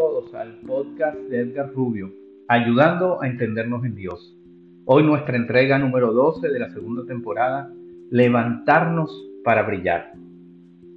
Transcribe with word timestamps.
todos 0.00 0.34
al 0.34 0.54
podcast 0.66 1.18
de 1.28 1.40
Edgar 1.40 1.74
Rubio, 1.74 2.10
ayudando 2.48 3.20
a 3.20 3.26
entendernos 3.26 3.84
en 3.84 3.94
Dios. 3.94 4.34
Hoy 4.86 5.02
nuestra 5.02 5.36
entrega 5.36 5.78
número 5.78 6.14
12 6.14 6.48
de 6.48 6.58
la 6.58 6.70
segunda 6.70 7.04
temporada, 7.04 7.70
levantarnos 8.10 9.14
para 9.44 9.62
brillar. 9.62 10.14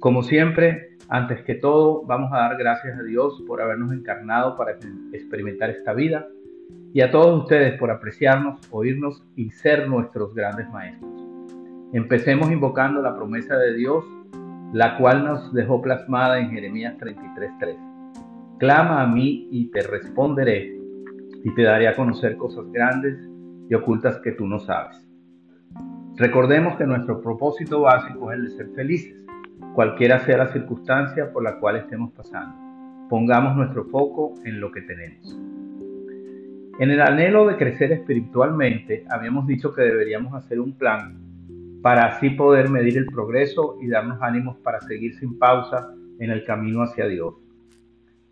Como 0.00 0.22
siempre, 0.22 0.96
antes 1.10 1.42
que 1.42 1.56
todo, 1.56 2.06
vamos 2.06 2.32
a 2.32 2.38
dar 2.38 2.56
gracias 2.56 2.98
a 2.98 3.02
Dios 3.02 3.44
por 3.46 3.60
habernos 3.60 3.92
encarnado 3.92 4.56
para 4.56 4.78
experimentar 5.12 5.68
esta 5.68 5.92
vida 5.92 6.26
y 6.94 7.02
a 7.02 7.10
todos 7.10 7.42
ustedes 7.42 7.78
por 7.78 7.90
apreciarnos, 7.90 8.58
oírnos 8.70 9.22
y 9.36 9.50
ser 9.50 9.90
nuestros 9.90 10.34
grandes 10.34 10.70
maestros. 10.70 11.12
Empecemos 11.92 12.50
invocando 12.50 13.02
la 13.02 13.14
promesa 13.14 13.58
de 13.58 13.74
Dios, 13.74 14.06
la 14.72 14.96
cual 14.96 15.22
nos 15.22 15.52
dejó 15.52 15.82
plasmada 15.82 16.38
en 16.40 16.48
Jeremías 16.48 16.96
33:3. 16.96 17.95
Clama 18.58 19.02
a 19.02 19.06
mí 19.06 19.48
y 19.50 19.70
te 19.70 19.82
responderé 19.82 20.80
y 21.44 21.54
te 21.54 21.62
daré 21.62 21.88
a 21.88 21.94
conocer 21.94 22.38
cosas 22.38 22.64
grandes 22.72 23.18
y 23.68 23.74
ocultas 23.74 24.18
que 24.24 24.32
tú 24.32 24.46
no 24.46 24.58
sabes. 24.60 24.96
Recordemos 26.16 26.76
que 26.76 26.86
nuestro 26.86 27.20
propósito 27.20 27.82
básico 27.82 28.32
es 28.32 28.38
el 28.38 28.44
de 28.44 28.50
ser 28.52 28.68
felices, 28.74 29.14
cualquiera 29.74 30.20
sea 30.20 30.38
la 30.38 30.52
circunstancia 30.54 31.30
por 31.34 31.44
la 31.44 31.58
cual 31.60 31.76
estemos 31.76 32.12
pasando. 32.12 32.56
Pongamos 33.10 33.56
nuestro 33.56 33.84
foco 33.84 34.32
en 34.46 34.58
lo 34.58 34.72
que 34.72 34.80
tenemos. 34.80 35.38
En 36.78 36.90
el 36.90 37.02
anhelo 37.02 37.46
de 37.46 37.58
crecer 37.58 37.92
espiritualmente, 37.92 39.04
habíamos 39.10 39.46
dicho 39.46 39.74
que 39.74 39.82
deberíamos 39.82 40.32
hacer 40.32 40.60
un 40.60 40.78
plan 40.78 41.20
para 41.82 42.06
así 42.06 42.30
poder 42.30 42.70
medir 42.70 42.96
el 42.96 43.06
progreso 43.06 43.76
y 43.82 43.88
darnos 43.88 44.18
ánimos 44.22 44.56
para 44.58 44.80
seguir 44.80 45.14
sin 45.16 45.38
pausa 45.38 45.94
en 46.18 46.30
el 46.30 46.42
camino 46.44 46.80
hacia 46.82 47.06
Dios. 47.06 47.45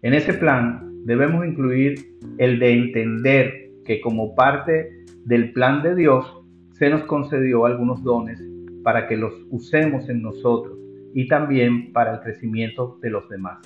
En 0.05 0.13
ese 0.13 0.35
plan 0.35 1.03
debemos 1.07 1.47
incluir 1.47 1.95
el 2.37 2.59
de 2.59 2.75
entender 2.75 3.71
que 3.87 4.03
como 4.03 4.35
parte 4.35 5.03
del 5.25 5.55
plan 5.55 5.83
de 5.83 5.95
Dios 5.95 6.27
se 6.73 6.91
nos 6.91 7.05
concedió 7.05 7.65
algunos 7.65 8.03
dones 8.03 8.39
para 8.83 9.09
que 9.09 9.17
los 9.17 9.33
usemos 9.49 10.07
en 10.11 10.21
nosotros 10.21 10.79
y 11.15 11.27
también 11.27 11.91
para 11.95 12.17
el 12.17 12.21
crecimiento 12.21 12.99
de 13.01 13.09
los 13.09 13.27
demás. 13.31 13.61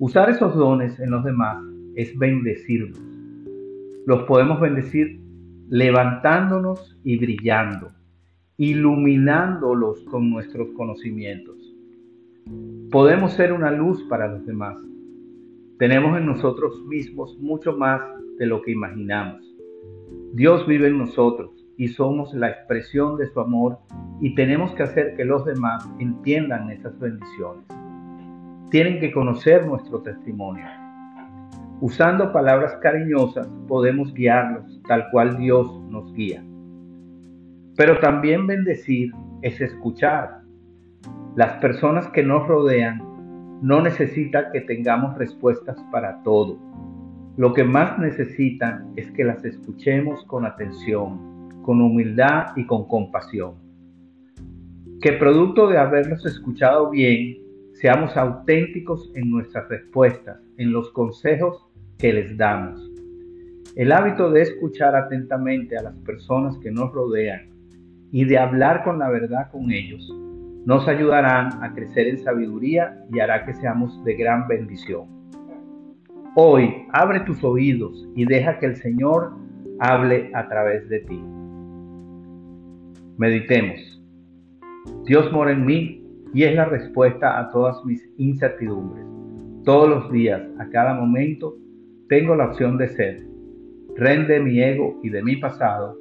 Usar 0.00 0.28
esos 0.28 0.56
dones 0.56 0.98
en 0.98 1.12
los 1.12 1.22
demás 1.22 1.62
es 1.94 2.18
bendecirlos. 2.18 3.00
Los 4.06 4.24
podemos 4.24 4.60
bendecir 4.60 5.20
levantándonos 5.68 6.98
y 7.04 7.16
brillando, 7.16 7.92
iluminándolos 8.56 10.02
con 10.10 10.30
nuestros 10.30 10.70
conocimientos. 10.72 11.56
Podemos 12.90 13.34
ser 13.34 13.52
una 13.52 13.70
luz 13.70 14.02
para 14.08 14.26
los 14.26 14.44
demás 14.46 14.84
tenemos 15.78 16.16
en 16.16 16.26
nosotros 16.26 16.80
mismos 16.86 17.36
mucho 17.40 17.76
más 17.76 18.00
de 18.38 18.46
lo 18.46 18.62
que 18.62 18.70
imaginamos. 18.70 19.42
Dios 20.32 20.66
vive 20.68 20.86
en 20.86 20.98
nosotros 20.98 21.50
y 21.76 21.88
somos 21.88 22.32
la 22.32 22.48
expresión 22.48 23.16
de 23.16 23.26
su 23.26 23.40
amor 23.40 23.78
y 24.20 24.34
tenemos 24.36 24.72
que 24.74 24.84
hacer 24.84 25.14
que 25.16 25.24
los 25.24 25.44
demás 25.44 25.88
entiendan 25.98 26.70
esas 26.70 26.96
bendiciones. 27.00 27.64
Tienen 28.70 29.00
que 29.00 29.12
conocer 29.12 29.66
nuestro 29.66 30.00
testimonio. 30.02 30.64
Usando 31.80 32.32
palabras 32.32 32.76
cariñosas 32.80 33.48
podemos 33.66 34.14
guiarlos 34.14 34.80
tal 34.86 35.06
cual 35.10 35.36
Dios 35.38 35.80
nos 35.90 36.12
guía. 36.14 36.44
Pero 37.76 37.98
también 37.98 38.46
bendecir 38.46 39.12
es 39.42 39.60
escuchar. 39.60 40.42
Las 41.34 41.54
personas 41.54 42.06
que 42.10 42.22
nos 42.22 42.46
rodean 42.46 43.13
no 43.64 43.80
necesita 43.80 44.52
que 44.52 44.60
tengamos 44.60 45.16
respuestas 45.16 45.78
para 45.90 46.22
todo. 46.22 46.58
Lo 47.38 47.54
que 47.54 47.64
más 47.64 47.98
necesitan 47.98 48.92
es 48.94 49.10
que 49.12 49.24
las 49.24 49.42
escuchemos 49.42 50.22
con 50.26 50.44
atención, 50.44 51.48
con 51.62 51.80
humildad 51.80 52.48
y 52.56 52.66
con 52.66 52.86
compasión. 52.86 53.54
Que 55.00 55.14
producto 55.14 55.66
de 55.66 55.78
haberlos 55.78 56.26
escuchado 56.26 56.90
bien, 56.90 57.38
seamos 57.72 58.14
auténticos 58.18 59.10
en 59.14 59.30
nuestras 59.30 59.66
respuestas, 59.70 60.42
en 60.58 60.70
los 60.70 60.90
consejos 60.90 61.66
que 61.96 62.12
les 62.12 62.36
damos. 62.36 62.78
El 63.76 63.92
hábito 63.92 64.30
de 64.30 64.42
escuchar 64.42 64.94
atentamente 64.94 65.78
a 65.78 65.82
las 65.84 65.96
personas 66.00 66.58
que 66.58 66.70
nos 66.70 66.92
rodean 66.92 67.48
y 68.12 68.26
de 68.26 68.36
hablar 68.36 68.84
con 68.84 68.98
la 68.98 69.08
verdad 69.08 69.50
con 69.50 69.72
ellos 69.72 70.14
nos 70.64 70.88
ayudarán 70.88 71.62
a 71.62 71.74
crecer 71.74 72.08
en 72.08 72.18
sabiduría 72.18 73.04
y 73.12 73.20
hará 73.20 73.44
que 73.44 73.54
seamos 73.54 74.02
de 74.04 74.14
gran 74.14 74.48
bendición. 74.48 75.06
Hoy 76.36 76.86
abre 76.92 77.20
tus 77.20 77.44
oídos 77.44 78.08
y 78.16 78.24
deja 78.24 78.58
que 78.58 78.66
el 78.66 78.76
Señor 78.76 79.34
hable 79.78 80.30
a 80.34 80.48
través 80.48 80.88
de 80.88 81.00
ti. 81.00 81.22
Meditemos. 83.18 84.02
Dios 85.04 85.30
mora 85.32 85.52
en 85.52 85.64
mí 85.64 86.04
y 86.32 86.44
es 86.44 86.54
la 86.54 86.64
respuesta 86.64 87.38
a 87.38 87.50
todas 87.50 87.84
mis 87.84 88.02
incertidumbres. 88.16 89.04
Todos 89.64 89.88
los 89.88 90.12
días, 90.12 90.42
a 90.58 90.68
cada 90.70 90.94
momento, 90.94 91.56
tengo 92.08 92.34
la 92.34 92.46
opción 92.46 92.76
de 92.76 92.88
ser. 92.88 93.22
Rende 93.96 94.40
mi 94.40 94.60
ego 94.60 94.98
y 95.02 95.10
de 95.10 95.22
mi 95.22 95.36
pasado 95.36 95.96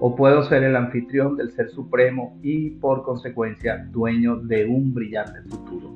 o 0.00 0.14
puedo 0.14 0.42
ser 0.42 0.62
el 0.62 0.76
anfitrión 0.76 1.36
del 1.36 1.50
Ser 1.52 1.70
Supremo 1.70 2.38
y 2.42 2.70
por 2.70 3.02
consecuencia 3.02 3.88
dueño 3.90 4.36
de 4.36 4.66
un 4.66 4.92
brillante 4.92 5.40
futuro. 5.48 5.94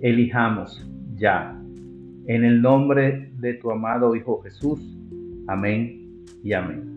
Elijamos 0.00 0.86
ya. 1.16 1.60
En 2.26 2.44
el 2.44 2.62
nombre 2.62 3.32
de 3.38 3.54
tu 3.54 3.70
amado 3.70 4.14
Hijo 4.14 4.40
Jesús. 4.42 4.80
Amén 5.46 6.24
y 6.42 6.52
amén. 6.52 6.93